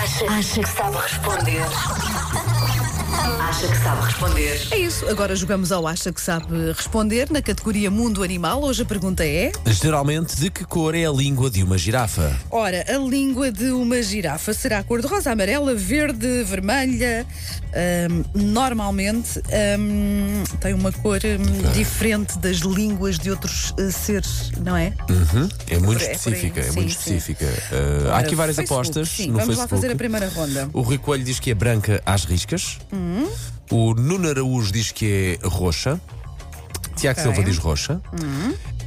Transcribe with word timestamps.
Acha, 0.00 0.26
acha 0.38 0.60
que 0.60 0.66
sabe 0.68 0.96
responder? 1.00 1.66
Acha 3.58 3.66
que 3.66 3.78
sabe 3.78 4.04
responder? 4.04 4.68
É 4.70 4.78
isso, 4.78 5.08
agora 5.08 5.34
jogamos 5.34 5.72
ao 5.72 5.84
Acha 5.84 6.12
que 6.12 6.20
sabe 6.20 6.70
responder 6.70 7.28
na 7.28 7.42
categoria 7.42 7.90
Mundo 7.90 8.22
Animal. 8.22 8.62
Hoje 8.62 8.82
a 8.82 8.84
pergunta 8.84 9.26
é: 9.26 9.50
Geralmente, 9.66 10.36
de 10.36 10.48
que 10.48 10.64
cor 10.64 10.94
é 10.94 11.04
a 11.04 11.10
língua 11.10 11.50
de 11.50 11.64
uma 11.64 11.76
girafa? 11.76 12.38
Ora, 12.52 12.84
a 12.88 12.96
língua 12.98 13.50
de 13.50 13.72
uma 13.72 14.00
girafa 14.00 14.54
será 14.54 14.80
cor-de-rosa, 14.84 15.32
amarela, 15.32 15.74
verde, 15.74 16.44
vermelha. 16.44 17.26
Ahm, 17.74 18.24
normalmente 18.32 19.40
ahm, 19.40 20.44
tem 20.60 20.72
uma 20.72 20.90
cor 20.90 21.18
ahm, 21.22 21.72
diferente 21.72 22.38
das 22.38 22.58
línguas 22.58 23.18
de 23.18 23.30
outros 23.30 23.74
eh, 23.76 23.90
seres, 23.90 24.52
não 24.64 24.76
é? 24.76 24.92
Uhum, 25.10 25.48
É 25.68 25.78
muito 25.78 26.02
aí, 26.02 26.12
específica, 26.12 26.60
é 26.60 26.62
sim, 26.62 26.72
muito 26.76 26.92
sim. 26.92 27.16
específica. 27.16 27.44
Uh, 27.44 28.10
há 28.12 28.18
aqui 28.20 28.34
várias 28.34 28.56
Facebook, 28.56 28.88
apostas 28.88 29.08
Sim, 29.10 29.26
no 29.26 29.32
vamos 29.38 29.56
Facebook. 29.56 29.60
lá 29.60 29.68
fazer 29.68 29.92
a 29.92 29.96
primeira 29.96 30.28
ronda. 30.28 30.70
O 30.72 30.80
Rui 30.80 30.96
Coelho 30.96 31.24
diz 31.24 31.40
que 31.40 31.50
é 31.50 31.54
branca 31.54 32.00
às 32.06 32.24
riscas. 32.24 32.78
Hum. 32.92 33.28
O 33.70 33.94
Nuno 33.94 34.28
Araújo 34.28 34.72
diz 34.72 34.90
que 34.92 35.38
é 35.42 35.46
roxa. 35.46 36.00
Tiago. 36.96 37.20
Silva 37.20 37.42
diz 37.42 37.58
roxa. 37.58 38.00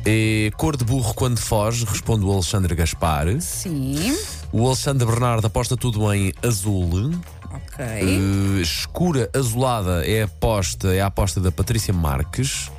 É 0.05 0.49
cor 0.57 0.76
de 0.76 0.84
burro 0.84 1.13
quando 1.13 1.38
foge, 1.40 1.85
responde 1.85 2.26
o 2.26 2.31
Alexandre 2.31 2.73
Gaspar. 2.76 3.27
Sim, 3.40 4.17
O 4.52 4.66
Alexandre 4.67 5.05
Bernardo 5.05 5.45
aposta 5.45 5.77
tudo 5.77 6.12
em 6.12 6.34
azul. 6.44 7.12
ok. 7.54 7.85
Uh, 7.85 8.59
escura 8.59 9.30
azulada 9.34 10.04
é 10.05 10.23
a 10.23 10.26
aposta, 10.26 10.88
é 10.93 11.02
a 11.02 11.05
aposta 11.05 11.40
da 11.40 11.52
Patrícia 11.52 11.93
Marques. 11.93 12.71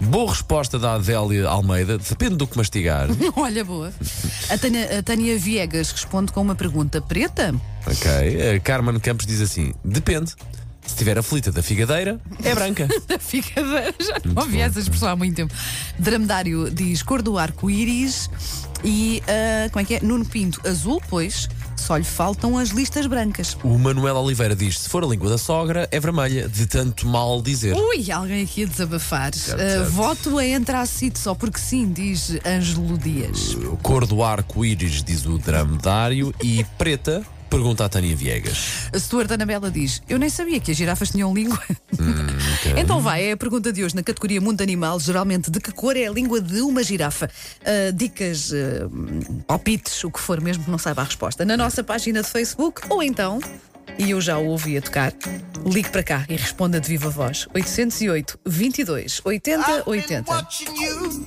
Boa 0.00 0.30
resposta 0.30 0.78
da 0.78 0.94
Adélia 0.94 1.48
Almeida, 1.48 1.98
depende 1.98 2.36
do 2.36 2.46
que 2.46 2.56
mastigar. 2.56 3.08
Olha, 3.36 3.64
boa. 3.64 3.92
A 4.48 4.56
Tânia, 4.56 5.00
a 5.00 5.02
Tânia 5.02 5.36
Viegas 5.36 5.90
responde 5.90 6.30
com 6.32 6.40
uma 6.40 6.54
pergunta 6.54 7.02
preta. 7.02 7.52
ok. 7.84 8.54
A 8.56 8.60
Carmen 8.60 9.00
Campos 9.00 9.26
diz 9.26 9.40
assim: 9.40 9.74
depende. 9.84 10.32
Se 10.98 11.04
estiver 11.04 11.16
aflita 11.16 11.52
da 11.52 11.62
figadeira, 11.62 12.20
é 12.42 12.52
branca. 12.56 12.88
Da 13.06 13.20
ficadeira, 13.20 13.94
já 14.00 14.20
não 14.24 14.42
ouvi 14.42 14.60
essa 14.60 14.80
expressão 14.80 15.08
há 15.10 15.14
muito 15.14 15.36
tempo. 15.36 15.54
Dramedário 15.96 16.68
diz 16.72 17.04
cor 17.04 17.22
do 17.22 17.38
arco-íris 17.38 18.28
e 18.82 19.22
ah, 19.28 19.70
como 19.70 19.80
é 19.80 19.84
que 19.84 19.94
é? 19.94 20.00
Nuno 20.00 20.26
Pinto, 20.26 20.60
azul, 20.66 21.00
pois 21.08 21.48
só 21.76 21.96
lhe 21.96 22.02
faltam 22.02 22.58
as 22.58 22.70
listas 22.70 23.06
brancas. 23.06 23.56
O 23.62 23.78
Manuel 23.78 24.16
Oliveira 24.16 24.56
diz: 24.56 24.80
se 24.80 24.88
for 24.88 25.04
a 25.04 25.06
língua 25.06 25.30
da 25.30 25.38
sogra, 25.38 25.88
é 25.92 26.00
vermelha, 26.00 26.48
de 26.48 26.66
tanto 26.66 27.06
mal 27.06 27.40
dizer. 27.40 27.76
Ui, 27.76 28.10
alguém 28.10 28.42
aqui 28.42 28.64
a 28.64 28.66
desabafar. 28.66 29.32
Certo. 29.32 29.88
voto 29.92 30.40
em 30.40 30.56
Antracite 30.56 31.20
só 31.20 31.32
porque 31.32 31.60
sim, 31.60 31.92
diz 31.92 32.36
Ângelo 32.44 32.98
Dias. 32.98 33.54
O 33.54 33.76
cor 33.76 34.04
do 34.04 34.24
arco-íris, 34.24 35.04
diz 35.04 35.24
o 35.26 35.38
dramedário. 35.38 36.34
E 36.42 36.64
preta, 36.76 37.24
pergunta 37.48 37.84
a 37.84 37.88
Tânia 37.88 38.14
Viegas. 38.14 38.88
A 38.92 38.98
Stuart 38.98 39.30
Anabela 39.30 39.70
diz: 39.70 40.02
Eu 40.08 40.18
nem 40.18 40.30
sabia 40.30 40.60
que 40.60 40.70
as 40.70 40.76
girafas 40.76 41.10
tinham 41.10 41.34
língua. 41.34 41.58
Então 42.76 43.00
vai, 43.00 43.24
é 43.24 43.32
a 43.32 43.36
pergunta 43.36 43.72
de 43.72 43.84
hoje 43.84 43.94
na 43.94 44.02
categoria 44.02 44.40
Mundo 44.40 44.60
Animal. 44.60 44.98
Geralmente, 45.00 45.50
de 45.50 45.60
que 45.60 45.72
cor 45.72 45.96
é 45.96 46.06
a 46.06 46.10
língua 46.10 46.40
de 46.40 46.60
uma 46.60 46.82
girafa? 46.82 47.30
Ah, 47.64 47.90
dicas, 47.92 48.52
ah, 48.52 48.88
palpites, 49.46 50.04
o 50.04 50.10
que 50.10 50.20
for 50.20 50.40
mesmo 50.40 50.64
que 50.64 50.70
não 50.70 50.78
saiba 50.78 51.02
a 51.02 51.04
resposta. 51.04 51.44
Na 51.44 51.56
nossa 51.56 51.82
página 51.82 52.22
de 52.22 52.28
Facebook 52.28 52.82
ou 52.88 53.02
então. 53.02 53.40
E 53.98 54.10
eu 54.10 54.20
já 54.20 54.38
o 54.38 54.46
ouvi 54.46 54.76
a 54.76 54.82
tocar. 54.82 55.12
Ligue 55.66 55.90
para 55.90 56.02
cá 56.02 56.24
e 56.28 56.36
responda 56.36 56.80
de 56.80 56.88
viva 56.88 57.10
voz. 57.10 57.48
808 57.54 58.38
22 58.46 59.20
80 59.24 59.82
80. 59.86 60.30
watching 60.30 60.66
you. 60.80 61.26